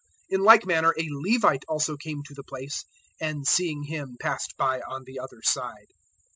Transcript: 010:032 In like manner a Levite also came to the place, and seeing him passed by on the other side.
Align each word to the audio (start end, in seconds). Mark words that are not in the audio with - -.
010:032 0.31 0.35
In 0.39 0.43
like 0.43 0.65
manner 0.65 0.89
a 0.97 1.05
Levite 1.11 1.63
also 1.67 1.95
came 1.95 2.23
to 2.23 2.33
the 2.33 2.41
place, 2.43 2.85
and 3.19 3.47
seeing 3.47 3.83
him 3.83 4.17
passed 4.19 4.57
by 4.57 4.81
on 4.89 5.03
the 5.03 5.19
other 5.19 5.43
side. 5.43 5.91